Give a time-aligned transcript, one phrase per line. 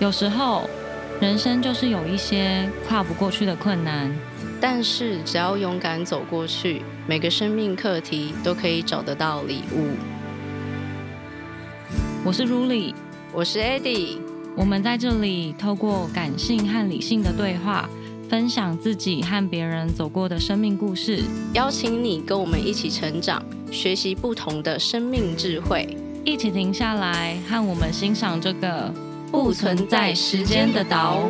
[0.00, 0.68] 有时候，
[1.20, 4.12] 人生就是有一些跨不过去的困难，
[4.60, 9.90] 但是只要勇敢走过去，每个生命课题都可以找得到礼物。
[12.24, 12.92] 我是 Ruli，
[13.32, 14.18] 我是 Eddie，
[14.56, 17.88] 我们在这里透过感性和理性的对话，
[18.28, 21.22] 分享自己和别人走过的生命故事，
[21.52, 23.40] 邀请你跟我们一起成长，
[23.70, 28.92] 学习不同的生命智慧，一起停下来和我们欣赏这个。
[29.34, 31.28] 不存在时间的岛。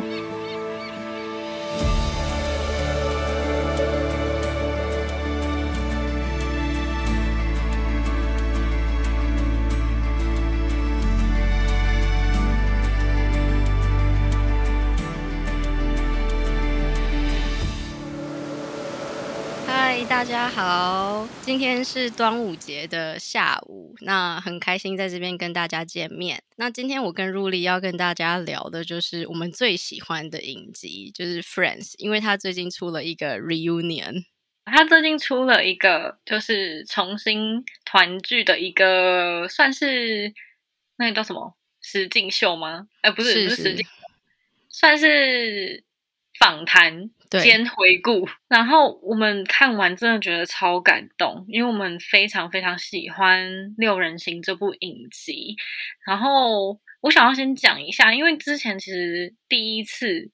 [20.24, 26.42] 大家好，今天是端午节的下午，那很开心在这边跟大家见面。
[26.56, 34.24] 那今天我跟 Ruli 要跟大家聊的就是我们最喜欢的影集，就是 Friends，因为他最近出了一个 reunion，
[34.64, 40.32] 他最近出了一个就是重新团聚的一个，算是
[40.96, 42.88] 那个叫什么实境秀吗？
[43.02, 43.86] 哎，不是，不是实境，
[44.70, 45.84] 算是
[46.38, 47.10] 访谈。
[47.42, 55.56] 兼回顾，然后我们看完真的觉得超感动，因为我们非常非常喜欢《六人行》这部影集。
[56.06, 60.30] 然后我想要先讲一下，因为之前其实第一次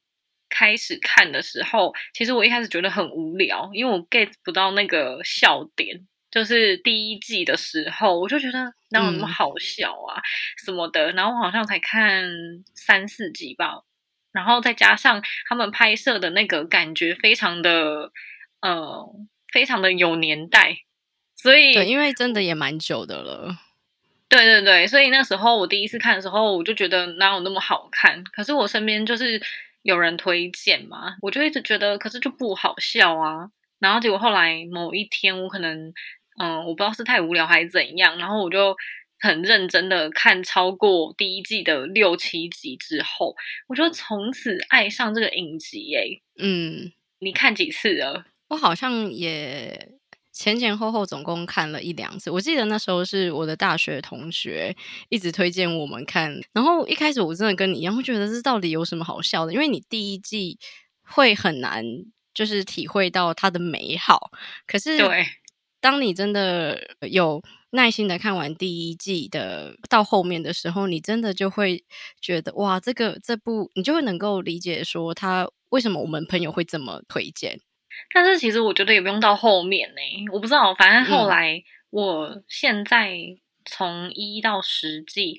[0.51, 6.07] 开始看的时候，其实我一开始觉得很无聊，因为我 get 不到那个笑点。
[6.31, 10.21] 就是第一季的时候，我就觉得哪有那么好笑啊
[10.63, 11.13] 什么的。
[11.13, 12.29] 然后我好像才看
[12.75, 13.85] 三四集吧。
[14.33, 18.13] 然后再加上他们拍摄的那个感觉，非常的
[18.61, 19.07] 呃，
[19.53, 20.79] 非常的有年代，
[21.37, 23.57] 所以对，因为真的也蛮久的了。
[24.29, 28.23] 对对对，所以那时候我第一次看的时候，我就觉得哪有那么好看？
[28.25, 29.43] 可是我身边就是
[29.83, 33.51] 有人推荐嘛，我就一直觉得，可是就不好笑啊。
[33.81, 35.93] 然后结果后来某一天，我可能
[36.39, 38.77] 嗯，我不知道是太无聊还是怎样，然后我就。
[39.21, 43.37] 很认真的看超过第一季的六七集之后，
[43.69, 45.95] 我就从此爱上这个影集。
[45.95, 48.25] 哎，嗯，你看几次了？
[48.49, 49.93] 我好像也
[50.33, 52.31] 前前后后总共看了一两次。
[52.31, 54.75] 我记得那时候是我的大学同学
[55.11, 59.53] 一直推荐我们看，然后一开始我真的跟你一样，会觉得这到底有什么好笑的？
[59.53, 60.59] 因为你第一季
[61.03, 61.85] 会很难
[62.33, 64.31] 就是体会到它的美好，
[64.67, 65.27] 可是对，
[65.79, 67.43] 当你真的有。
[67.71, 71.85] 耐心的看完第一季的到后面的时候，你真的就会
[72.21, 77.61] 觉得哇，这个这部你就会能够理解说他为什么我们朋友会这么推荐。
[78.15, 80.01] 但是其实我觉得也不用到后面呢，
[80.33, 83.17] 我不知道，反正后来我现在
[83.65, 85.39] 从一到十季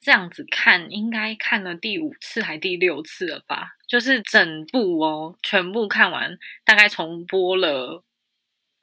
[0.00, 3.76] 这样子看，应该看了第五次还第六次了吧？
[3.88, 8.04] 就是整部哦，全部看完，大概重播了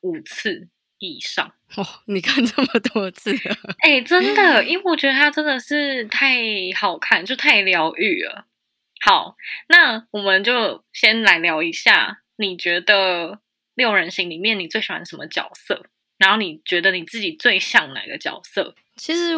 [0.02, 0.70] 五次。
[1.00, 6.38] 以上 哦，你看这么多次了，哎，真的，因 为我觉得它真的是太
[6.76, 8.46] 好看，就太疗愈了。
[9.02, 9.36] 好，
[9.70, 13.40] 那我们就先来聊一下，你觉得
[13.76, 15.86] 六人行里面你最喜欢什么角色？
[16.18, 18.74] 然后你觉得你自己最像哪个角色？
[18.96, 19.34] 其实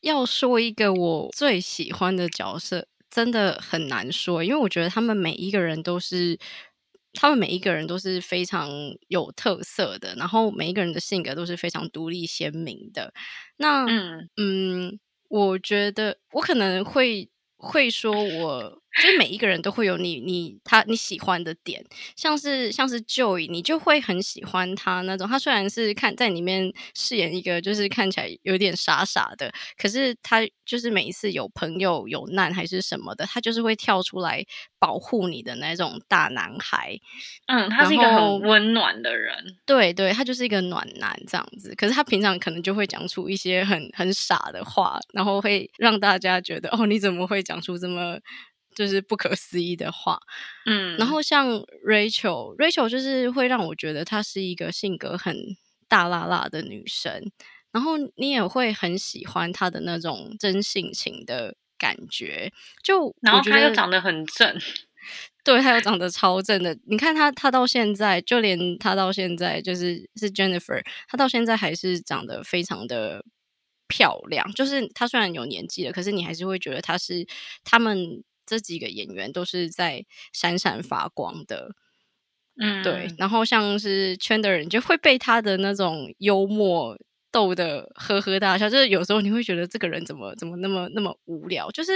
[0.00, 6.38] 要说一个我最喜欢的角色，真的很难说，因为我觉得他们每一个人都是。
[7.14, 8.68] 他们每一个人都是非常
[9.08, 13.12] 有特色的，然后每一个人的性格都是非常独立鲜明的。
[13.56, 14.98] 那嗯嗯，
[15.28, 18.80] 我觉得我可能会会说，我。
[18.94, 21.84] 就是每一个人都会有你你他你喜欢的点，
[22.16, 25.28] 像是像是 Joy，你就会很喜欢他那种。
[25.28, 34.44] 他虽然是看在里面饰演一个就是看起来有点傻傻的，可是他就是每一次有朋友有难还是什么的，他就是会跳出来
[34.78, 36.96] 保护你的那种大男孩。
[37.46, 39.34] 嗯，他是一个很温暖的人。
[39.66, 41.74] 对对，他就是一个暖男这样子。
[41.76, 48.18] 可是他平常可能就会讲出一些很很傻的话，然后会让大家觉得哦，你怎么会讲出这么。
[48.74, 50.18] 就是不可思议的话，
[50.66, 51.48] 嗯，然后像
[51.86, 55.36] Rachel，Rachel 就是会让我觉得她是一个性格很
[55.88, 57.30] 大辣辣的女生，
[57.72, 62.52] 然后你也会很喜欢她的那种真性情的感觉。
[62.82, 64.58] 就然后她又长得很正，
[65.44, 66.76] 对，她又长得超正的。
[66.86, 73.24] 你看她，她到现在，就连她到现在就是是 Jennifer，她到现在还是长得非常的
[73.88, 74.50] 漂亮。
[74.52, 77.26] 就是她虽然有年纪了，可是你还是会觉得她是
[77.62, 78.24] 他们。
[78.46, 81.70] 这几个演员都是在闪闪发光的，
[82.60, 83.08] 嗯，对。
[83.18, 86.96] 然后像是圈的人就会被他的那种幽默
[87.30, 91.70] 逗得呵呵大笑，就是有时候你会觉得这个人怎么怎么那么那么无聊。
[91.70, 91.92] 就是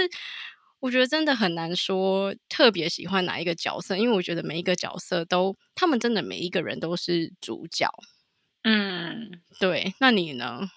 [0.79, 7.89] 我觉得真的很难说特别喜欢哪一个角色，因为我觉得每一个角色都，他们真的每一个人都是主角。
[8.63, 9.93] 嗯，对。
[9.99, 10.69] 那你呢？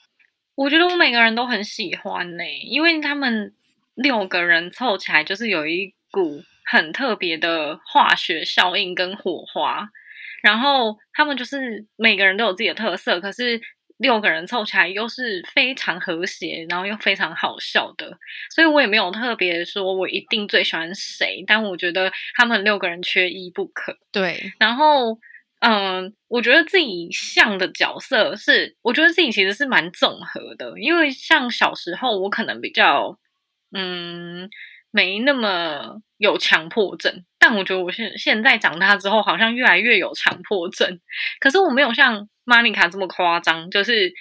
[0.55, 3.55] 我觉得我每个人都很喜欢呢，因为他们
[3.95, 9.89] 六个人凑起来就是有一股很特别的化学效应跟火花，
[10.43, 13.61] 然后他们就是每个人都有自己的特色，可是。
[13.99, 18.19] 六个人凑起来又是非常和谐，然后又非常好笑的，
[18.51, 23.97] 所以我也没有特别说我一定最喜欢谁，但我觉得他们六个人缺一不可。
[24.11, 25.21] 对，然后
[25.61, 33.17] 嗯，我觉得自己像的角色是，我觉得自己其实是蛮综合的，因为像小时候我可能比较
[33.73, 34.49] 嗯
[34.91, 41.01] 没那么有强迫症，但我觉得我现现在长大之后好像越来越有强迫症，
[41.41, 42.29] 可是我没有像。
[42.45, 44.13] 玛尼卡这么夸张，就是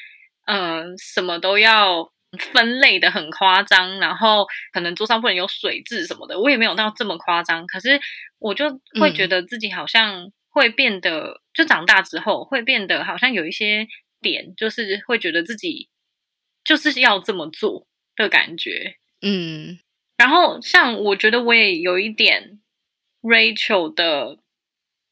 [0.46, 2.12] 嗯，什么都要
[2.54, 7.66] 分类的很夸张，然后可能桌上不能有水渍什么的，我也没有到这么夸张。
[7.66, 8.00] 可是
[8.38, 13.88] 我就会觉得自己好像会变得，就长大之后会变得好像有一些
[14.22, 15.90] 点，就是会觉得自己
[16.64, 18.98] 就是要这么做的感觉。
[19.22, 19.80] 嗯，
[20.18, 22.60] 然后像我觉得我也有一点
[23.22, 24.40] Rachel 的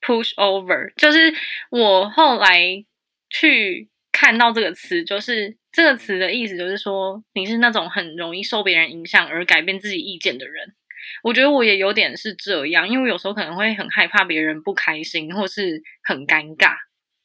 [0.01, 1.33] push over，就是
[1.69, 2.85] 我后来。
[3.31, 10.73] 去看到这个词，就是这个词的意思，就是说你是那种很容易受别人影响而改变自己意见的人。
[11.21, 16.75] 我觉得我也有点是这样，因为有时候可能会很害怕别人不开心，或是很尴尬，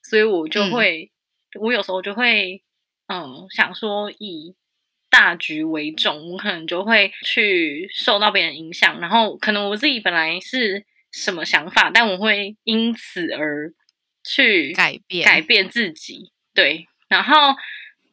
[0.03, 1.11] 所以我就会，
[1.59, 2.63] 我有时候就会，
[3.07, 4.55] 嗯，想说以
[5.15, 13.73] 大局为重，我可能就会去受到别人影响，然后可能我自己本来是什么想法，但我会因此而。
[14.27, 17.55] 去改变改变自己，对，然后，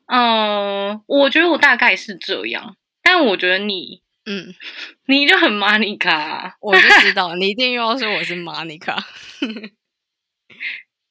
[0.07, 4.53] 嗯，我觉得我大概是这样，但我觉得你，嗯，
[5.07, 9.01] 你就很 Monica，我就知道你一定又要说我是 Monica，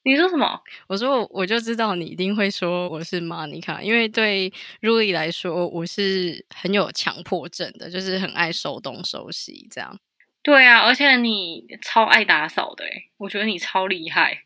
[0.03, 0.61] 你说什么？
[0.87, 4.51] 我说我就知道你一定会说我是 Monica，因为对
[4.81, 9.99] Ruly 来说，我是很有强迫症的，就是很爱收东收西这样。
[10.43, 14.45] 对啊，而且你超爱打扫的，哎，我觉得你超厉害。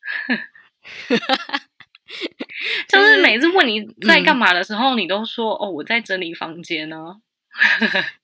[2.88, 7.20] 就是每次问你在干嘛的时候，你都说：“哦，我在整理房间呢。”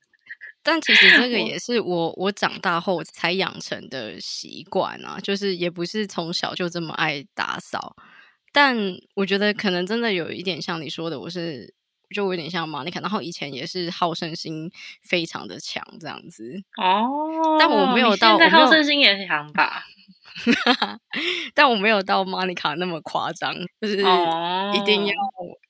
[0.67, 7.95] 但其实这个也是我我长大后才养成的习惯啊，就是也不是从小就这么爱打扫。
[8.53, 8.77] 但
[9.15, 11.73] 我觉得可能真的有一点像你说的，我是
[12.15, 14.71] 就有点像马尼卡，然后以前也是好胜心
[15.03, 17.57] 非常的强，这样子哦。
[17.61, 19.85] 但我没有到好胜心也强吧。
[21.55, 25.15] 但我没有到 Monica 那么夸张，就是一定要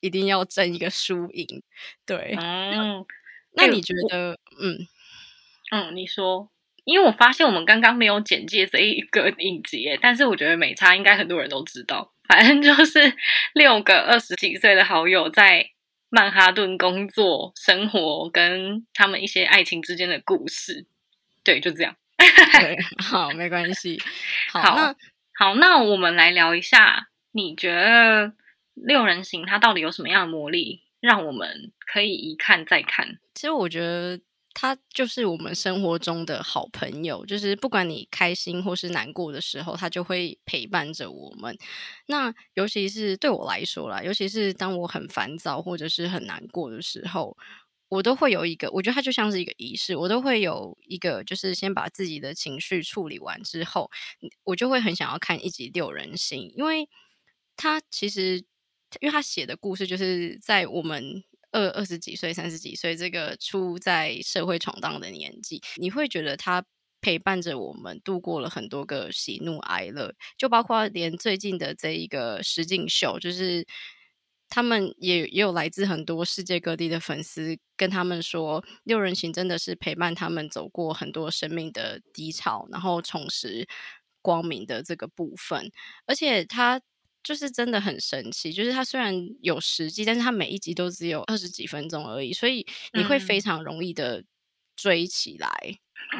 [0.01, 1.63] 一定要争一个输赢。
[2.05, 3.05] 对， 嗯，
[3.57, 4.87] 那你觉得，嗯
[5.71, 6.49] 嗯，你说，
[6.85, 12.13] 因为我发现我们刚刚没有简介这一个 影集，但是我觉得美差应该很多人都知道。
[12.27, 12.99] 反正就是
[13.55, 15.69] 六个二十几岁的好友在
[16.09, 20.85] 曼哈顿工作、生活，跟他们一些爱情之间的故事。
[21.43, 21.95] 对，就这样。
[22.17, 24.01] 对， 好，没关系。
[24.51, 24.95] 好，那
[25.35, 28.33] 好，那我们来聊一下，你觉得
[28.73, 33.19] 六人行它到底有什么样的魔力，让我们可以一看再看？
[33.35, 34.19] 其实我觉得
[34.53, 41.57] 他就是我们生活中的好朋友，就是不管你开心或是难过的时候，他就会陪伴着我们。
[42.07, 47.37] 那尤其是对我来说啦，尤其是当我很烦躁或者是很难过的时候。
[47.89, 53.89] 我都会有一个，我觉得它就像是一个仪式，我都会有一个，就是先把自己的情绪处理完之后，
[54.43, 56.89] 我就会很想要看一集六人行，因为
[57.55, 58.43] 他其实，
[58.99, 66.63] 因为他写的故事就是在我们二二十几岁、三十几岁这个初在社会闯荡的年纪，你会觉得他
[67.01, 73.65] 陪伴着我们度过了很多个喜怒哀乐，就包括连最近的这一个实境秀，就是。
[74.49, 83.67] 他们也也有来自很多世界各地的粉丝跟他们说，六人行真的是陪伴他们走过很多生命的低潮，然后重拾
[84.21, 85.69] 光明的这个部分。
[86.05, 86.79] 而且他
[87.27, 94.23] 就是真的很神奇，就是它虽然有十集，但是它每一集都只有二十几分钟而已，所以你会非常容易的
[94.77, 95.49] 追起 来，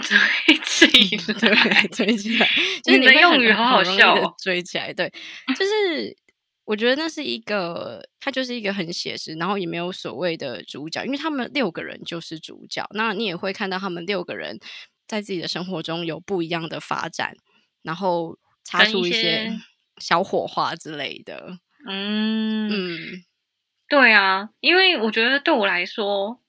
[0.02, 2.50] 追起来，追起来。
[2.84, 5.10] 就是你的用语好好笑，追起来，对，
[5.58, 6.18] 就是。
[6.66, 12.86] 我觉得那是一个，它就是一个很写实，然后也没有所谓的主角，因为他们六个人就是主角。
[12.92, 14.60] 那你也会看到他们六个人
[15.08, 17.38] 在自己的生活中有不一样的发展，
[17.84, 19.58] 然后擦出一些
[20.00, 21.58] 小火花之类的。
[21.88, 23.24] 嗯嗯，
[23.88, 26.42] 对啊，因为我觉得对我来说，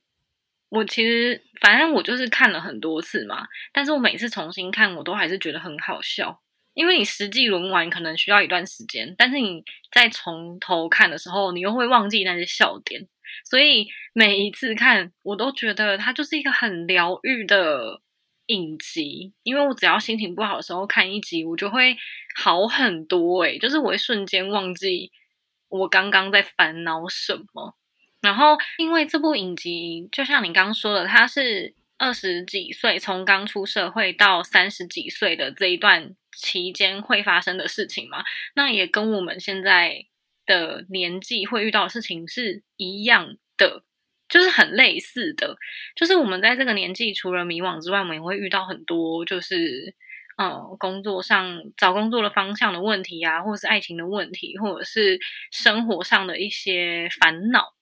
[0.69, 6.41] 我其实反正我就是看了很多次嘛，但是我每次重新看，我都还是觉得很好笑。
[6.75, 13.09] 因为你实际轮完可能需要一段时间，但是你在从头看的时候，你又会忘记那些笑点，
[13.45, 18.01] 所以每一次看我都觉得它就是一个很疗愈的
[18.49, 19.33] 影集。
[19.43, 21.97] 因为我只要心情不好的时候看一集，我就会
[22.37, 25.11] 好很多诶，就是我会瞬间忘记
[25.69, 27.75] 我刚刚在烦恼什么。
[28.21, 36.15] 然后因为这部影集，就像你刚刚说的，它是二十几岁从刚出社会到三十几岁的这一段。
[36.41, 38.23] 期间会发生的事情嘛？
[38.55, 40.07] 那也跟我们现在
[40.47, 43.83] 的年纪会遇到的事情是一样的，
[44.29, 45.57] 就是很类似的。
[45.97, 49.95] 就是我们在这个年纪，除了迷惘之外，我们也会遇到很多，就是
[50.37, 55.19] 呃，工作上找工作的方向的问题啊，或者是爱情的问题，或者是
[55.51, 57.75] 生活上的一些烦恼。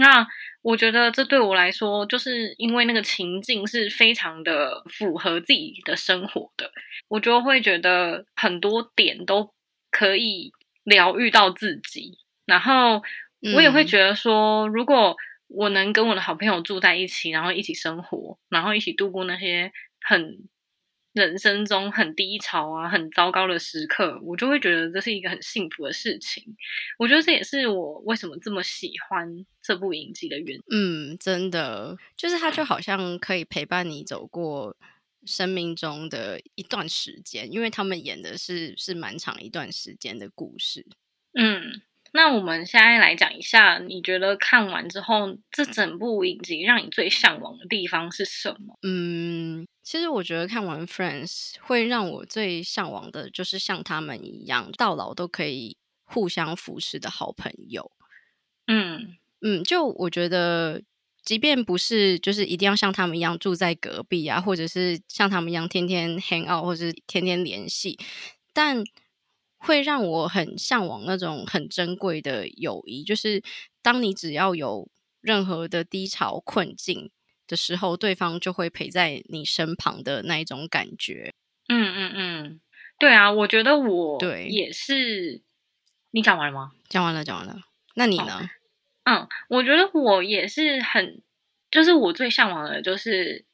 [0.00, 0.26] 那
[0.62, 6.70] 我觉得这对我来说，就是因为那个情境是非常的符合自己的生活的，
[7.08, 9.52] 我就会觉得很多点都
[9.90, 10.52] 可以
[10.84, 12.18] 疗愈到自己。
[12.46, 13.02] 然后
[13.54, 15.16] 我也会觉得说，如果
[15.48, 20.48] 我能跟我的好朋友住在一起，然后一起生活，然后一起度过那些很。
[21.14, 26.56] 人生中很低潮啊，很糟糕的时刻，我就会觉得这是一个很幸福的事情。
[26.96, 30.62] 我觉得这也是我为什么这么喜欢这部影集的原因。
[30.70, 34.76] 嗯，真的，就是它就好像可以陪伴你走过
[35.24, 40.86] 生命中的一段时间，因为他们演的是是蛮长一段时间的故事。
[41.32, 41.82] 嗯。
[42.12, 48.78] 那我们现在来讲一下，你觉得看完之后，这整部影集让你最向往的地方是什么？
[48.82, 57.90] 嗯，其实我觉得看完《Friends》会让我最向往的，就是像他们一样，到老都可以互相扶持的好朋友。
[58.66, 60.82] 嗯嗯，就我觉得，
[61.22, 67.98] 即便不是就是一定要像他们一样住在隔壁啊，或者是像他们一样天天 hang out 或者天天联系，
[68.52, 68.82] 但。
[69.58, 73.42] 会让我很向往那种很珍贵的友谊，就是
[73.82, 74.88] 当你只要有
[75.20, 77.10] 任何的低潮困境
[77.46, 81.32] 的时候，对方就会陪在你身旁的那一种感觉。
[81.68, 82.60] 嗯嗯嗯，
[82.98, 85.42] 对啊，我觉得我对也是。
[86.10, 86.72] 你讲完了吗？
[86.88, 87.60] 讲完了，讲完了。
[87.94, 88.48] 那你呢？
[89.04, 91.20] 嗯，我觉得我也是很，
[91.70, 93.44] 就是我最向往的就是。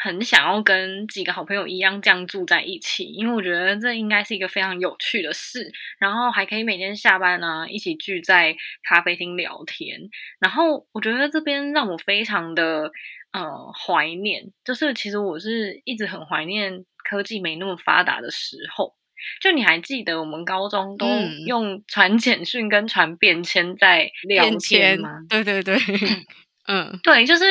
[0.00, 5.72] 很想要跟几个好朋友一样这样住在一起，因为我觉得这应该是一个非常有趣的事。
[5.98, 10.08] 然后还可以每天下班呢，一起聚在咖啡厅聊天。
[10.38, 12.92] 然后我觉得这边让我非常的
[13.32, 18.94] 呃怀念，就是其实我是一直很怀念科技没那么发达的时候。
[19.42, 21.04] 就你还记得我们高中都
[21.44, 25.10] 用传简讯跟传便签在聊天吗？
[25.28, 25.76] 对对对。
[26.70, 27.44] 嗯，对，就是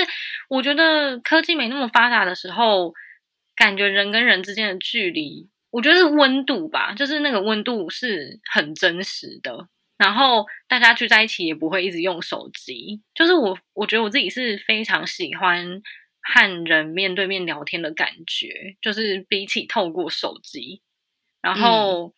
[0.47, 2.93] 我觉得科技没那么发达的时候，
[3.55, 9.67] 感觉人跟人之间的距离，我觉得是温度吧，就是那个温度是很真实的。
[9.97, 15.81] 然后大家聚在一起也不会一直用手机，就是我我觉得我自己是非常喜欢
[16.21, 20.83] 和人面对面聊天的感觉，就是比起透过手机。
[21.41, 22.13] 然后，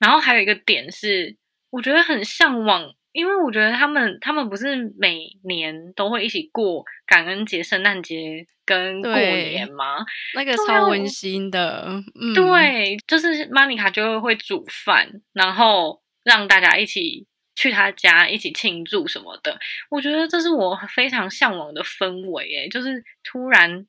[0.00, 1.36] 然后还有一个点是，
[1.70, 2.94] 我觉得很向往。
[3.12, 10.04] 因为我觉得他们，他们不是每年都会一起过感恩节、圣诞节跟过年吗？
[10.34, 12.02] 那个超温馨的。
[12.34, 19.58] 对，就是玛妮卡就会煮饭，然后让大家一起去他家一起庆祝什么的。
[19.90, 23.86] 我觉得这是我非常向往的氛围，诶，就是突然。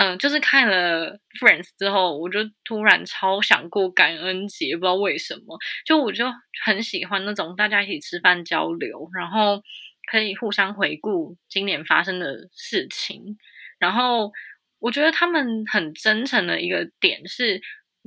[0.00, 6.24] 嗯，就是看了 Friends 之后，我就突然超想过感恩节，不知道为什么，就我就
[6.64, 9.60] 很喜欢那种大家一起吃饭交流，然后
[10.08, 13.38] 可以互相回顾今年发生的事情，
[13.80, 14.30] 然后
[14.78, 17.60] 我觉得他们很真诚的一个点是，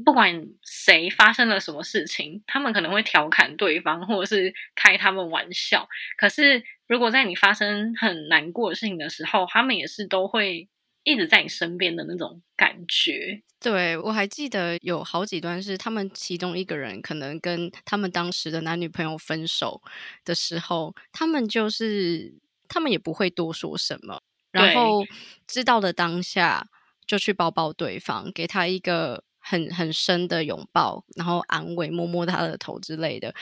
[0.06, 10.70] 不管谁发生了什么事情，他们可能会调侃对方，或者是开他们玩笑，可是如果在你发生很难过的事情的时候，他们也是都会。
[11.04, 19.82] 一直在你身边的那种感觉，对我还记得有好几段是他们其中一个人可能跟他们当时的男女朋友分手
[20.24, 22.34] 的时候，他们就是
[22.68, 25.04] 他们也不会多说什么，然后
[25.48, 26.68] 知道的当下
[27.06, 33.34] 就去抱抱对方，给他一个很很深的拥抱，然后安慰，摸摸他的头之类的。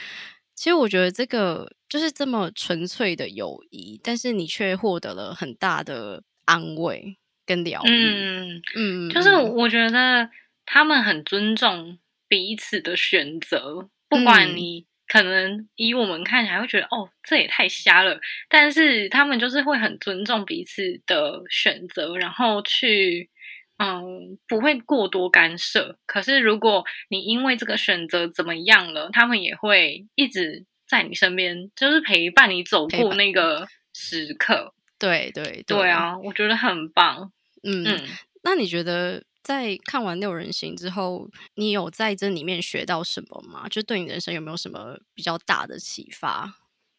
[0.56, 7.19] 其实我觉得这个就是这么纯粹的友谊，但是你却获得了很大的安慰。
[7.50, 10.30] 跟疗愈，嗯嗯，就是我觉得
[10.68, 18.20] 他们很尊重彼此的选择，不管你可能以我们看起来会觉得哦，这也太瞎了。
[18.48, 23.32] 但是他们就是会很尊重彼此的选择，然后去
[23.80, 25.98] 嗯不会过多干涉。
[26.06, 34.76] 可是如果你因为这个选择怎么样了，他们也会一直在你身边，就是陪伴你走过那个时刻。
[35.00, 37.32] 对对对啊，我觉得很棒。
[37.64, 38.02] 嗯嗯，
[38.44, 39.24] 那你觉得？
[39.42, 43.68] 在看完六人行之后，你有在这里面学到什么吗？
[43.70, 46.54] 就对你人生有没有什么比较大的启发？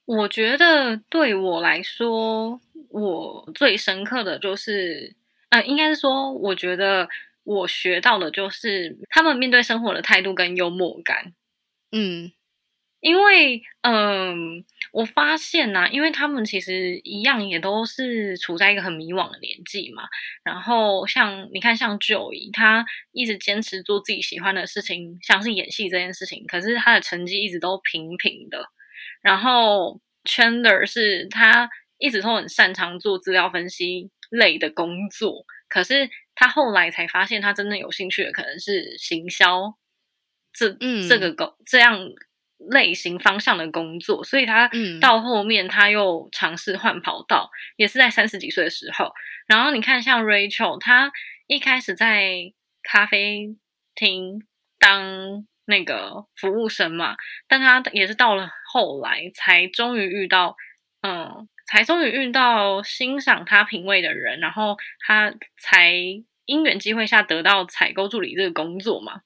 [0.06, 5.14] 我觉得对我来说，我最深刻的就是，
[5.50, 7.08] 呃，应该是说，我觉得
[7.44, 11.32] 我学到的就是他们面对生活的态度跟幽默感。
[11.92, 12.32] 嗯。
[13.00, 20.04] 因为，嗯，我发现呐，因为他们其实一样，也都是处在一个很迷惘的年纪嘛。
[20.42, 28.66] 然后，像你看，像 Joey，他一直坚持做自己喜欢的事情，像是演戏这件事情，可是他的成绩一直都平平的。
[29.22, 39.74] 然后，Chandler 是他一直都很擅长做资料分析类的工作，可是他后来才发现，他真正有兴趣的可能是行销，
[40.52, 40.76] 这
[41.08, 42.10] 这个工这样。
[42.68, 49.12] 类型方向的工作，所以他到后面他又尝试换跑道，也是在三十几岁的时候。
[49.46, 51.10] 然后你看，像 Rachel，他
[51.46, 52.52] 一开始在
[52.82, 53.56] 咖啡
[53.94, 54.42] 厅
[54.78, 57.16] 当那个服务生嘛，
[57.48, 60.56] 但他也是到了后来才终于遇到，
[61.00, 64.76] 嗯，才终于遇到欣赏他品味的人，然后
[65.06, 65.94] 他才
[66.44, 69.22] 因缘机会下得到采购助理这个工作嘛。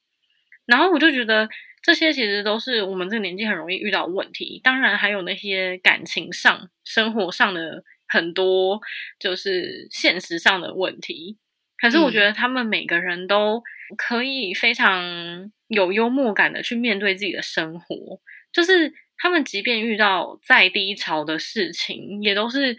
[0.67, 1.49] 然后我就觉得。
[1.85, 8.81] 这些其实都是我们这个年纪很容易遇到问题，当然还有那些感情上、生活上的很多
[9.21, 11.37] 就是现实上的问题。
[11.77, 13.63] 可是我觉得他们每个人都
[13.99, 18.19] 可以非常有幽默感的去面对自己的生活，
[18.51, 22.75] 就是他们即便遇到再低潮的事情，也都是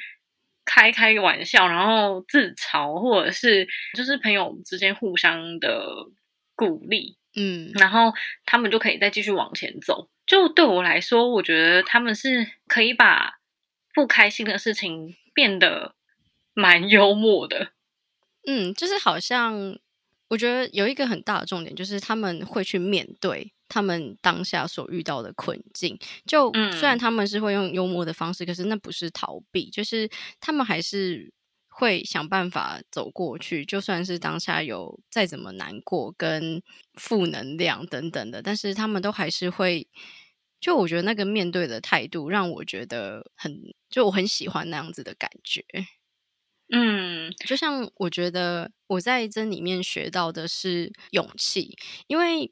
[0.66, 5.86] 开开玩笑，然后自嘲，或者是就是朋友之间互相的
[6.56, 7.18] 鼓励。
[7.36, 8.14] 嗯，然后
[8.46, 10.10] 他们就可以再继续往前走。
[10.26, 13.40] 就对我来说，我觉得他们是可以把
[13.94, 15.94] 不开心的事情变得
[16.54, 17.74] 蛮幽默的。
[18.48, 19.78] 嗯，就是好像
[20.30, 26.00] 我觉得有一个很大的重点，就是他们会去面对他们当下所遇到的困境。
[26.26, 31.35] 就虽然他们是会用幽默的方式，可是那不是逃避，就是他们还是。
[31.78, 36.62] 会想办法走过去，就算是当下有再怎么难过跟
[36.94, 39.88] 负能量等等的，但是他们都还是会。
[40.62, 43.54] 就我觉得那个面对的态度，让我觉得很，
[43.90, 45.64] 就我很喜欢那样子的感觉。
[46.74, 52.52] 嗯，就像我觉得我在这里面学到的是勇气，因为。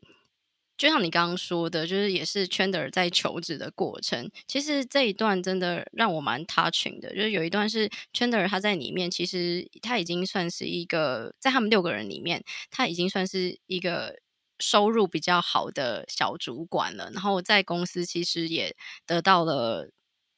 [0.83, 4.29] 就像你刚刚说的，就是也是 Chandler 在求职的过程。
[4.47, 14.19] 其实这一段真的让我蛮 touching 的，就是有一段是 Chandler 他在里面，其实他已经算是一个在他们六个人里面，他已经算是一个
[14.59, 17.09] 收入比较好的小主管了。
[17.13, 19.89] 然后在公司其实也得到了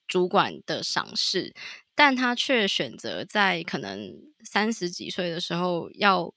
[0.07, 1.55] 主管的赏识，
[1.95, 6.31] 但他却选择在可能三十几岁的时候要。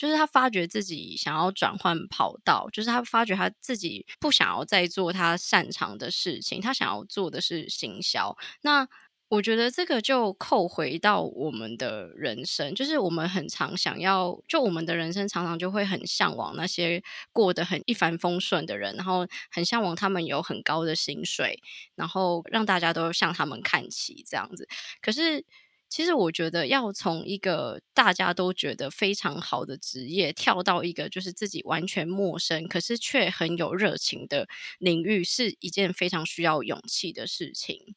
[0.00, 8.34] 就是他发觉自己想要转换跑道，就是他发觉他自己不想要再做他擅长的事情，他想要做的是行销。
[8.62, 8.88] 那
[9.28, 21.60] 我觉得这个就扣回到我们的人生，就是我们很常想要，就我们的人生常常就会很向往那些过得很一帆风顺的人，然后很向往他们有很高的薪水，
[21.94, 24.66] 然后让大家都向他们看齐这样子。
[25.02, 25.44] 可是。
[25.90, 34.48] 其实我觉得要从一个大家都觉得非常好的职业跳到一个就是自己完全陌生，可是却很有热情的
[34.78, 37.94] 领域，是一件非常需要勇气的事情。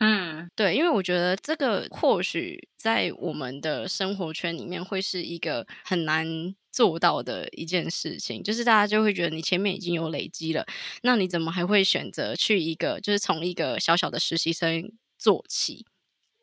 [0.00, 10.64] 嗯，对，因为我觉得这个或许在我们的生活圈里面会是一个很难做到的一件事情，就是大家就会觉得你前面已经有累积了，
[11.02, 15.84] 那你怎么还会选择去一个就是从一个小小的实习生做起？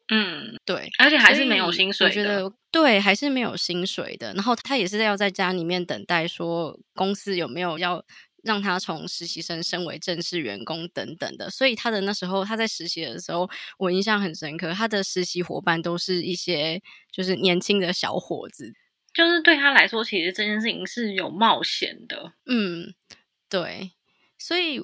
[0.09, 2.05] 嗯，对，而且还是没有薪水。
[2.05, 4.31] 我觉得对，还是没有薪水的。
[4.35, 8.05] 然后他也是要在家里面等待，说公司有没有要
[8.43, 11.49] 让他从实习生升为正式员工等等的。
[11.49, 14.71] 所以他的那时候他在实习的时候，我印象很深刻。
[14.73, 16.79] 他的实习伙伴都是一些
[17.11, 18.75] 就是年轻的小伙子，
[19.11, 22.33] 就是对他来说，其实这件事情是有冒险的。
[22.45, 22.93] 嗯，
[23.49, 23.93] 对，
[24.37, 24.79] 所以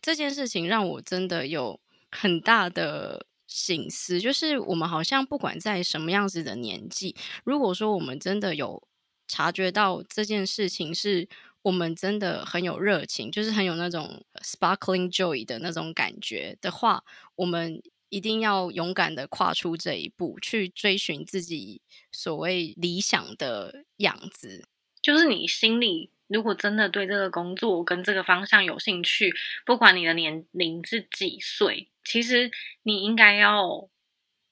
[0.00, 1.78] 这件事情让我真的有
[2.10, 3.26] 很大的。
[3.52, 8.82] 醒思就是，我们好像不管在什么样子的年纪，如果说我们真的有
[9.28, 11.28] 察觉到这件事情是
[11.60, 17.04] 我们真的很有热情，就是很有那种 sparkling joy 的那种感觉的话，
[17.36, 24.64] 我们一定要勇敢的跨出这一步，去追寻自己所谓理想的样子。
[25.02, 29.32] 就是你心里如果真的对这个工作跟这个方向有兴趣，
[29.66, 32.50] 不管你的年龄是几岁，其实
[32.82, 33.88] 你应该要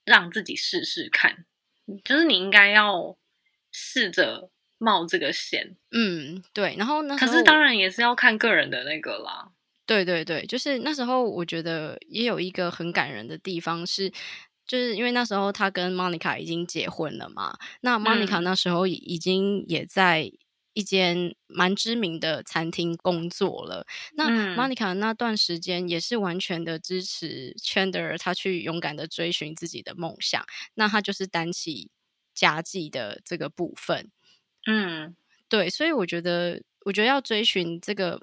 [0.05, 1.45] 让自己试试看，
[2.05, 3.17] 就是你应该要
[3.71, 4.51] 试着。
[4.83, 7.15] 冒这个险，嗯，对，然后呢？
[7.19, 9.51] 可是当然也是要看个人的那个啦。
[9.85, 14.11] 对对对，就是那时候我觉得也有一个很感人的地方是，
[14.67, 20.33] 就是因为那时候他跟 Monica 已经结婚了嘛，那 Monica 那时候已经也在
[20.73, 23.87] 一间蛮知名的餐厅工作了。
[24.15, 31.91] 那 Monica 那段时间也是完全的支持 Chandler 他去勇敢的追寻自己的梦想，那他就是担起
[32.35, 34.11] 家计的这个部分。
[34.67, 35.17] 嗯，
[35.49, 38.21] 对，所以我觉得，我觉得要追寻这个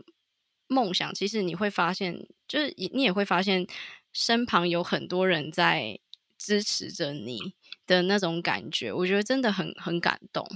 [0.68, 3.68] 梦想，其实你会发现，就是你也会发现，
[4.14, 6.00] 身旁有很多人在
[6.38, 7.56] 支持着你
[7.86, 10.48] 的那种感觉，我觉得真的很很感动。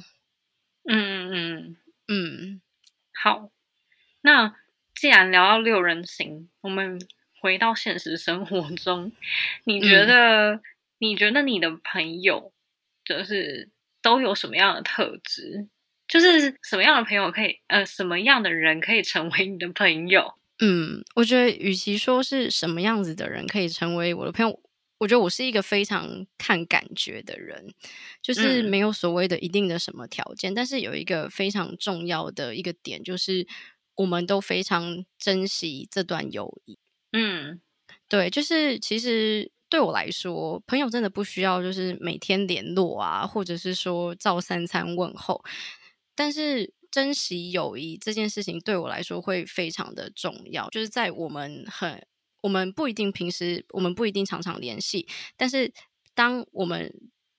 [0.90, 1.78] 嗯嗯
[2.12, 2.62] 嗯，
[3.14, 3.50] 好，
[4.22, 4.56] 那
[4.94, 7.00] 既然聊到六人行，我们
[7.40, 9.14] 回到现实生活中，
[9.64, 10.62] 你觉得，
[10.98, 12.52] 你觉得你的朋友
[13.06, 13.70] 就是？
[14.04, 15.68] 都有什么样的特质？
[16.08, 20.34] 就是什么样的朋友可以，呃，什么样的人可以成为你的朋友？
[20.60, 24.60] 嗯，我觉得与其说是什么样子的人可以成为我的朋友，
[25.02, 27.74] 我觉得我是一个非常看感觉的人，
[28.22, 33.48] 就是没有所谓的一定的什么条件，但是有一个非常重要的一个点，就是
[33.96, 36.78] 我们都非常珍惜这段友谊。
[37.14, 37.60] 嗯，
[38.08, 39.52] 对，就是其实。
[39.72, 45.42] 对我来说，朋友真的不需要就是每天联络啊，或者是说照三餐问候。
[46.14, 50.70] 但是珍惜友谊这件事情对我来说会非常的重要。
[50.72, 52.06] 就是在我们很，
[52.42, 55.72] 我们不一定平时，我们不一定常常联系，但是
[56.14, 56.94] 当我们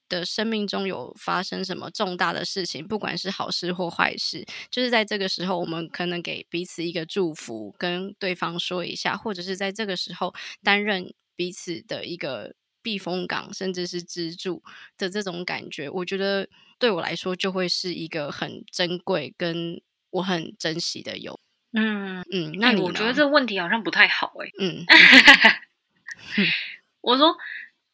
[0.09, 11.13] 的生命中有发生什么重大的事情，不管是好事或坏事，就是在这个时候，我们可能给彼此一个祝福，跟对方说一下，或者是在这个时候担任。
[11.35, 14.63] 彼此的一个避风港，甚至是支柱
[14.99, 16.47] 的这种感觉，我觉得
[16.79, 21.41] 对我来说就会是一个很珍贵、跟我很珍惜的友。
[21.73, 24.49] 嗯嗯，那我觉得这个问题好像不太好哎。
[24.59, 24.85] 嗯，
[27.01, 27.37] 我说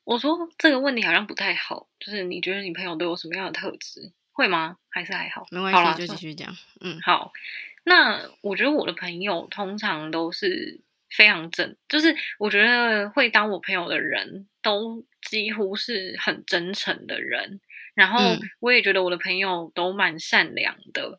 [0.04, 4.12] 我说这个问题好像不太好，就是你觉得你朋友都有什么样的特质？
[4.32, 4.76] 会吗？
[4.90, 5.46] 还是还好？
[5.50, 6.54] 没关系，就继续讲。
[6.80, 7.32] 嗯，好。
[7.84, 10.80] 那我觉得我的朋友通常都是。
[11.16, 17.62] 非常真，就是我觉得会当我朋友的人都几乎是很真诚的人，
[17.94, 18.20] 然后
[18.60, 21.18] 我也觉得我的朋友都蛮善良的，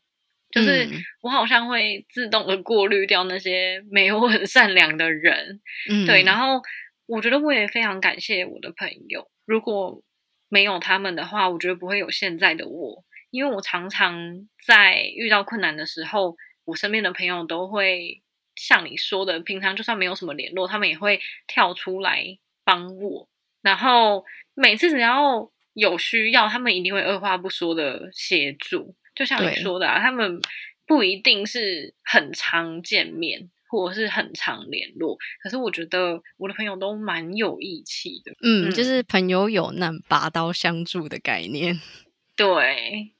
[0.51, 0.87] 就是
[1.21, 6.61] 我好像会自动的过滤掉那些没有很善良的人，嗯对，然后
[7.05, 10.01] 我觉得我也非常感谢我的朋友，如果
[10.49, 16.35] 没有他们的话，我觉得不会有现在的我，因为我常常在遇到困难的时候，
[16.65, 18.21] 我身边的朋友都会。
[18.55, 22.25] 像你说的，平常就算没有什么联络，他们也会跳出来
[22.65, 23.29] 帮我。
[23.61, 28.97] 然后每次只要有需要，他们一定会二话不说的协助。
[29.19, 30.39] 就像你说的，啊，他们
[30.87, 35.17] 不一定是很常见面，或者是很常联络。
[35.43, 38.31] 可是我觉得我的朋友都蛮有义气的。
[38.41, 41.81] 嗯，就是朋友有难，拔刀相助的概念。
[42.37, 43.11] 对，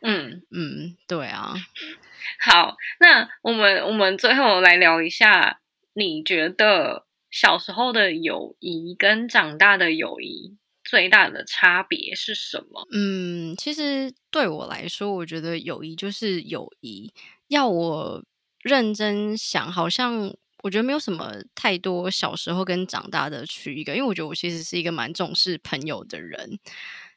[0.00, 1.54] 嗯嗯，对啊。
[2.42, 5.60] 好，那我们我们最后来聊一下，
[5.94, 10.56] 你觉得小时候的友谊跟长大的友谊
[10.86, 12.86] 最大的差别是什么？
[12.92, 17.12] 嗯，其实对我来说，我觉得友谊就是友谊。
[17.48, 18.24] 要我
[18.62, 26.58] 认真想，好像我觉得没有什么太多小时候跟长大的区一个，因为我觉得我其实是一个蛮重视朋友的人。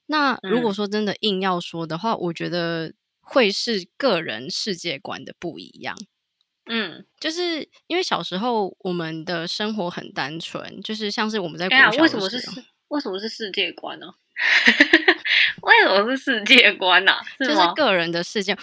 [0.07, 2.91] 那如果说真的硬要说的话，我觉得。
[3.31, 5.95] 会是个人世界观的不一样，
[6.65, 12.49] 嗯，就是因为小时候我们的生活很单纯，就是像是我们在为什么是世
[12.89, 14.13] 为什么是世界观呢？
[15.61, 17.13] 为什么是世界观呢？
[17.39, 18.55] 就是个人的世界，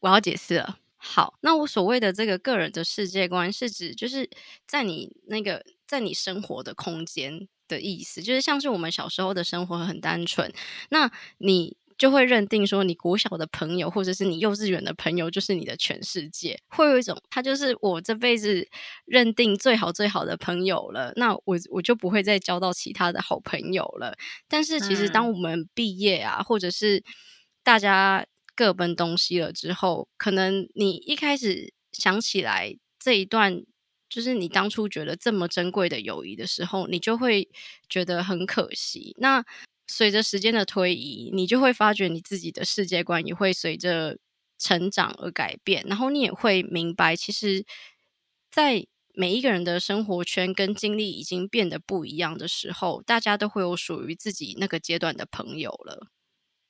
[0.00, 0.78] 我要解释了。
[0.96, 4.30] 好，那我所谓的这个个人的世界观，是指就是
[4.66, 10.52] 在你那个在你生活的空间的意思，就是像是我们小时候的生活很单纯，
[10.90, 11.76] 那你。
[11.96, 18.66] 就会认定说，你国小的朋友或者是你幼稚园的朋友就是你的全世界，会有一种他就是我这辈子
[19.04, 21.12] 认定最好最好的朋友了。
[21.16, 24.16] 那我我就不会再交到其他的好朋友了。
[24.48, 27.02] 但是其实当我们毕业啊，或者是
[27.62, 28.26] 大家
[28.56, 33.62] 各奔东西了之后，可能你一开始想起来这一段，
[34.08, 37.48] 就是你当初觉得这么珍贵的友谊的时候，你就会
[37.88, 39.14] 觉得很可惜。
[39.18, 39.44] 那
[39.86, 44.18] 随着时间的推移，你就会发觉你自己的世界观也会随着
[44.58, 47.64] 成长而改变，然后你也会明白，其实，
[48.50, 56.08] 在每一个人的生活圈跟经历已经变得不一样的时候，大家都会有属于自己那个阶段的朋友了。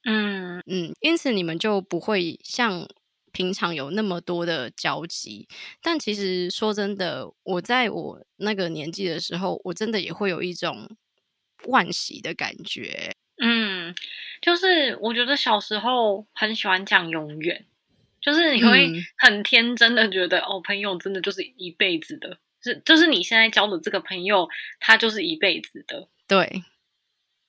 [0.06, 2.86] 嗯嗯，因此你们就不会像
[3.32, 5.48] 平常有那么多的交集。
[5.82, 10.88] 但其实说真的，我在我那个年纪的时候，我真的也会有一种
[11.64, 13.12] 惋惜的感觉。
[13.42, 13.94] 嗯，
[14.40, 17.66] 就是我觉得小时候很喜欢讲永远。
[18.20, 24.48] 就是你会很天真的觉得哦，朋友真的就是一辈子的，是就是你现在交的这个朋友，
[24.80, 26.08] 他就是一辈子的。
[26.26, 26.62] 对，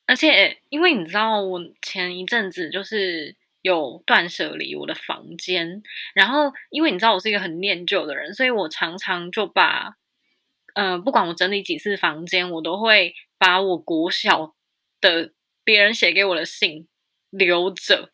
[0.04, 5.82] 而且因为你知道，我前一阵子就是有断舍离我的房间，
[6.14, 9.96] 然后因为你知道我是一个很念旧的人，所以我常常就把，
[10.74, 14.54] 呃，不管我整理几次房间，我都会把我国小
[15.00, 15.32] 的
[15.64, 16.88] 别人写给我的信
[17.30, 18.10] 留着。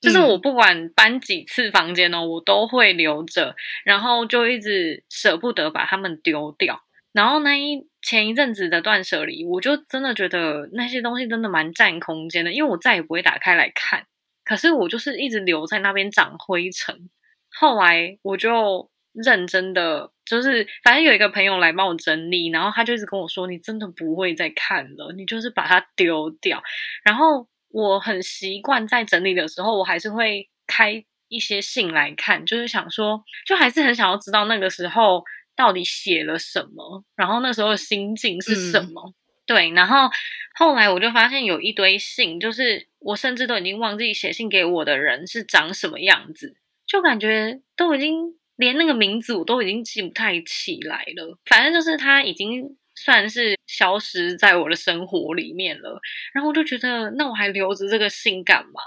[0.00, 6.84] 就是我不管搬几次房间呢，我都会留着，然后就一直舍不得把它们丢掉。
[7.12, 14.06] 然后那一前一阵子的断舍离，我就真的觉得那些东西真的蛮占空间的，因为我再也不会打开来看。
[14.44, 17.10] 可是我就是一直留在那边长灰尘。
[17.50, 26.62] 后来我就认真的，就是反正有一个朋友来帮我整理，然后他就一直跟我说：“你真的不会再看了，你就是把它丢掉。”
[27.04, 27.48] 然后。
[27.70, 35.22] 我很习惯在整理的时候，我还是会开一些信来看，就是想说，就还是很想要知道那个时候
[35.54, 39.12] 到底写了什么，然后那时候的心境是什么。
[39.44, 40.08] 对，然后
[40.54, 51.38] 后来我就发现有一堆信，就是我甚至都已经忘记写信给我的人是长什么样子，就感觉都已经连那个名字我都已经记不太起来了。
[51.46, 52.76] 反正就是他已经。
[53.00, 56.00] 算是消失在我的生活里面了，
[56.34, 58.80] 然后我就觉得，那我还留着这个信干嘛？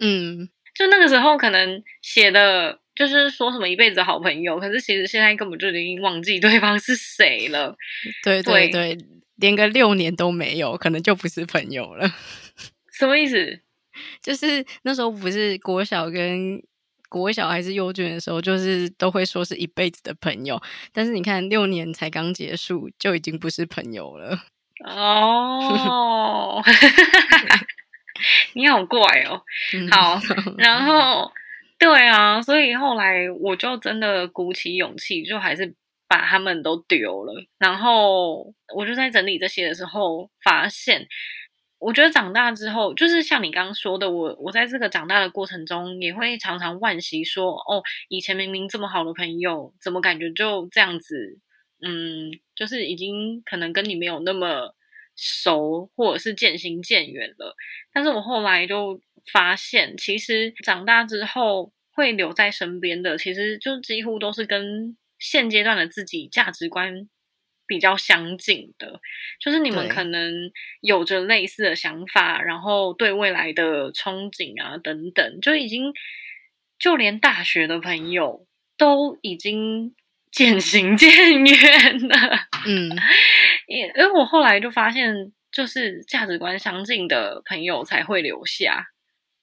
[0.00, 7.76] 嗯，就那个时候可能写的就是说什么一辈子好朋友，可是其实现在根本就已经忘记对方是谁了。
[8.24, 8.98] 对对对，
[9.36, 12.12] 连个六年都没有，可能就不是朋友了。
[12.98, 13.60] 什么意思？
[14.20, 16.60] 就是那时候不是国小跟。
[17.12, 20.58] 国小还是幼稚园的时候，就是都会说是一辈子的朋友，
[20.92, 24.38] 但是你看六年才刚结束，就已经不是朋友了。
[24.88, 26.62] 哦，
[28.54, 28.98] 你好怪
[29.28, 29.42] 哦。
[29.90, 30.18] 好，
[30.56, 31.30] 然后
[31.78, 35.74] 对啊，所以后来我就真的鼓起勇气，就还是
[36.08, 37.44] 把他们都丢了。
[37.58, 41.06] 然后我就在整理这些的时候，发现。
[41.82, 51.40] 我觉得长大之后，就是像你刚刚说的，我我在这个长大的过程中，也会常常惋惜说，哦，以前明明这么好的朋友，怎么感觉就这样子？
[51.84, 54.76] 嗯，就是已经可能跟你没有那么
[55.16, 57.56] 熟，或者是渐行渐远了。
[57.92, 59.00] 但是我后来就
[59.32, 67.08] 发现，其实长大之后会留在身边的，其实就几乎都是跟现阶段的自己价值观。
[67.66, 69.00] 比较相近的，
[69.40, 75.92] 就是你们可能有着类似的想法，然后对未来的憧憬啊等等，就已经
[76.78, 78.46] 就连大学的朋友
[78.76, 79.94] 都已经
[80.32, 81.10] 渐行渐
[81.44, 82.16] 远了。
[82.66, 82.90] 嗯，
[83.68, 88.86] 因因为我后来就发现，就是价值观相近的朋友才会留下，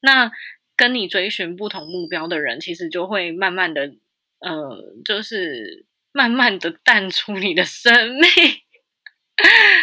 [0.02, 0.32] 那
[0.76, 3.94] 跟你追寻不同目标的人，其实就会慢慢的，
[4.40, 5.86] 呃，就是。
[6.12, 8.24] 慢慢的淡出你的生命，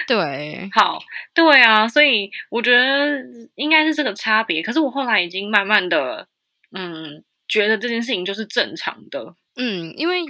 [0.06, 0.98] 对， 好，
[1.34, 3.22] 对啊，所以我觉得
[3.54, 4.62] 应该是这个差别。
[4.62, 6.28] 可是我后来已经慢慢的，
[6.72, 10.22] 嗯，觉得这件事情就是正常的，嗯，因为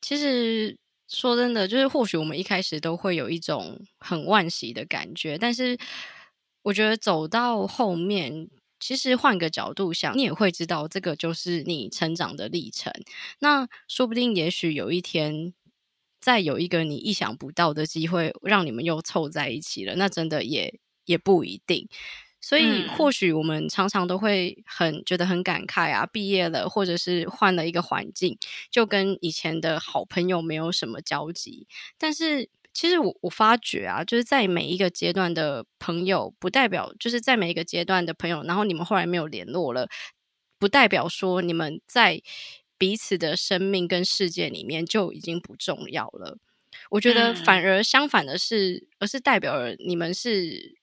[0.00, 0.76] 其实
[1.08, 5.76] 说真的，就是或许我们一开始都会有一种很惋惜的感觉，但是
[6.62, 8.48] 我觉得走到后面。
[8.82, 12.92] 其实换个角度想，你也会知道，这个就是你成长的历程。
[13.38, 15.54] 那说不定，也许有一天，
[16.20, 21.88] 再有一个你意想不到的机会，让你们又凑在一起了，那真的也也不一定。
[22.40, 28.36] 所以，或许我们常常都会很觉得很感慨啊，毕业了，或者是换了一个环境，
[28.68, 31.68] 就跟以前的好朋友没有什么交集。
[31.96, 32.50] 但是。
[32.72, 39.88] 其实我我发觉啊，就是在每一个阶段的朋友，不代表就是在每一个阶段的朋友，然后你们后来没有联络了，
[40.58, 42.22] 不代表说你们在
[42.78, 46.38] 彼此的生命跟世界里面就已经不重要了。
[46.90, 50.74] 我觉得反而相反的是，而是代表了你们是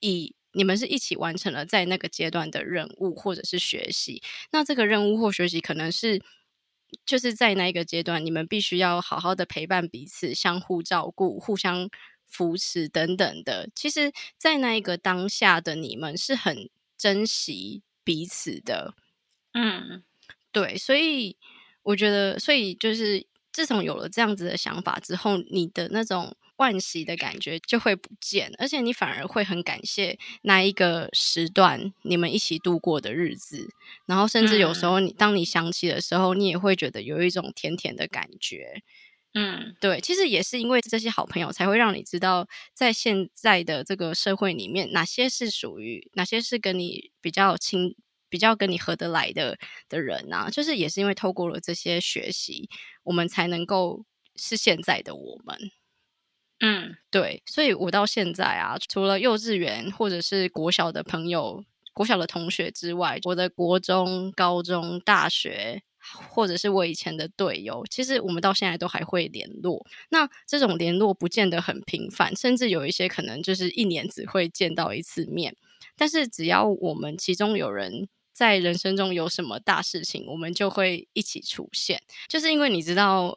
[0.00, 4.20] 以你们是一起完成了在那个阶段的任务或者是学习。
[4.50, 6.20] 那这个任务或学习可能是
[7.04, 11.88] 就是在那一个阶段，你们必须要好好的陪伴彼此，相互照顾，互相
[12.26, 13.68] 扶持等等的。
[13.74, 18.94] 其实，在那一个当下的你们是很珍惜彼此的。
[19.52, 20.02] 嗯，
[20.52, 21.36] 对，所以
[21.82, 33.68] 我觉得，所以就是自从有了这样子的想法之后，你的那种惋惜的感觉就会不见，而且你反而会很感谢那一个时段你们一起度过的日子，
[34.06, 38.82] 然后甚至有时候你当你想起的时候，你也会觉得有一种甜甜的感觉。
[39.34, 47.94] 嗯，对，其实也是因为这些好朋友，才会让你知道，在现在的这个社会里面，哪些是属于，哪些是跟你比较亲。
[48.28, 49.56] 比较跟你合得来的
[49.88, 52.68] 的人啊，就是也是因为透过了这些学习，
[53.04, 55.56] 我们才能够是现在的我们。
[56.60, 65.82] 嗯，对，所以我到现在啊，除了幼稚园或者是国小的朋友、国小的同学之外，我的国中、高中、大学，
[66.30, 69.84] 或者是我以前的队友，其实我们到现在都还会联络。
[70.08, 75.54] 那这种联络不见得很频繁，甚至有一些可能就是一年只会见到一次面。
[75.94, 82.00] 但是只要我们其中有人，在人生中有什么大事情，我们就会一起出现。
[82.28, 83.36] 就是因为你知道，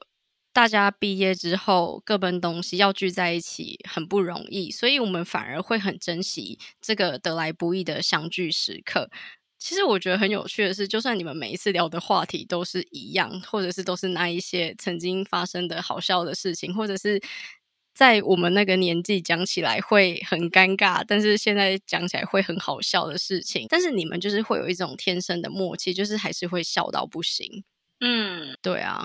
[0.52, 9.10] 大家毕业之后各奔东西，要聚在一起很不容易，所以我们反而会很珍惜这个得来不易的相聚时刻。
[9.58, 17.22] 其实我觉得很有趣的是，就算你们每一次聊的话题都是一样，或者是都是那一些曾经发生的好笑的事情，或者是。
[17.92, 23.66] 在我们那个年纪讲起来会很尴尬，但是现在讲起来会很好笑的事情。
[23.68, 27.66] 但是你们就是会有一种天生的默契，就是还是会笑到不行。
[28.00, 29.04] 嗯，对啊，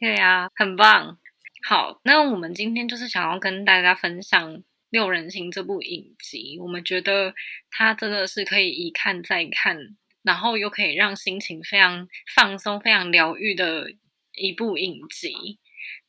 [0.00, 1.18] 对啊，很棒。
[1.62, 4.56] 好，那我们今天就是想要跟大家分享
[4.88, 6.58] 《六人行》这部影集。
[6.58, 7.34] 我们觉得
[7.70, 9.76] 它真的是可以一看再看，
[10.22, 13.92] 然后又可以让心情非常放松、非常疗愈的
[14.32, 15.58] 一部影集。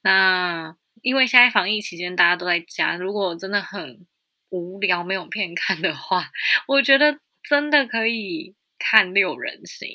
[0.01, 4.07] 那因为现在防疫期间大家都在家，如果真的很
[4.47, 6.29] 无聊没有片看的话，
[6.65, 9.89] 我觉得真的可以看《六人行》，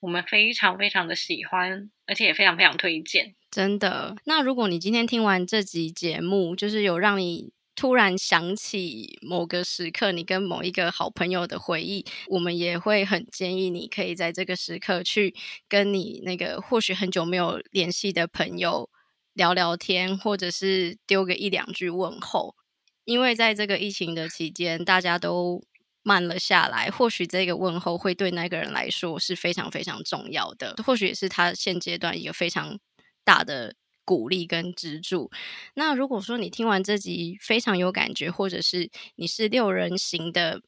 [0.00, 3.34] 我们非常非常的喜欢，而且也非常非常推荐。
[3.50, 15.34] 真的，那如果你今天听完这集节目，就是有让你突然想起某个时刻，你跟某一个好朋友的回忆，我们也会很建议你可以在这个时刻去
[15.68, 18.90] 跟你那个或许很久没有联系的朋友。
[19.34, 22.56] 聊聊天，或者是丢个一两句问候，
[23.04, 25.62] 因为在这个疫情的期间，大家都
[26.08, 26.90] 慢了下来。
[26.90, 32.78] 或许这个问候会对那个人来说是非常非常重要的，或许也是他现阶段一个非常
[33.24, 35.30] 大的鼓励跟支柱。
[35.74, 40.62] 那如果说你听完这集非常有感觉，或者是你是六人行的。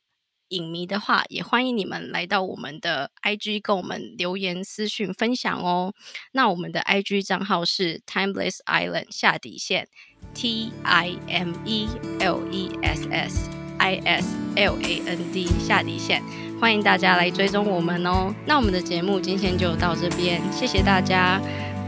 [0.50, 5.94] 影迷的话，也欢迎你们来到我们的 IG，跟我们留言私讯分享哦。
[6.32, 9.86] 那我们的 IG 账号是 Timeless Island 下底线
[10.34, 11.86] T I M E
[12.18, 16.22] L E S S I S L A N D 下底线，
[16.60, 18.32] 欢迎大家来追踪我们哦。
[18.44, 21.40] 那我们的节目今天就到这边，谢谢大家，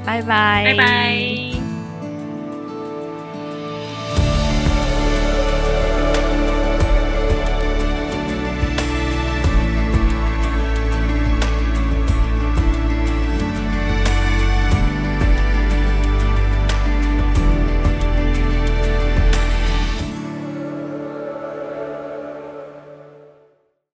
[0.04, 1.51] 拜拜，拜拜。